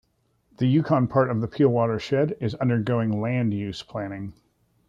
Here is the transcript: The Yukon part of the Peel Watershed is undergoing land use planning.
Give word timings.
The 0.57 0.65
Yukon 0.65 1.05
part 1.07 1.29
of 1.29 1.41
the 1.41 1.47
Peel 1.47 1.67
Watershed 1.69 2.35
is 2.41 2.55
undergoing 2.55 3.21
land 3.21 3.53
use 3.53 3.83
planning. 3.83 4.33